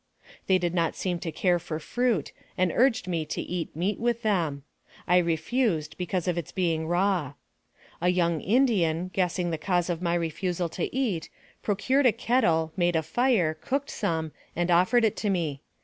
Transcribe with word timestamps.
They 0.47 0.57
did 0.57 0.73
not 0.73 0.95
seem 0.95 1.19
to 1.19 1.31
care 1.31 1.59
for 1.59 1.77
fruit, 1.77 2.31
and 2.57 2.71
urged 2.73 3.07
me 3.07 3.23
to 3.27 3.39
eat 3.39 3.75
meat 3.75 3.99
with 3.99 4.23
them. 4.23 4.63
I 5.07 5.17
refused, 5.19 5.95
because 5.95 6.27
of 6.27 6.39
its 6.39 6.51
being 6.51 6.87
raw. 6.87 7.33
A 8.01 8.09
young 8.09 8.41
Indian, 8.41 9.09
guessing 9.09 9.51
the 9.51 9.59
cause 9.59 9.91
of 9.91 10.01
my 10.01 10.15
refusal 10.15 10.69
to 10.69 10.95
eat, 10.95 11.29
procured 11.61 12.07
a 12.07 12.11
kettle, 12.11 12.71
made 12.75 12.95
a 12.95 13.03
fire, 13.03 13.53
cooked 13.53 13.91
some, 13.91 14.31
and 14.55 14.71
offered 14.71 15.05
it 15.05 15.15
to 15.17 15.29
me. 15.29 15.61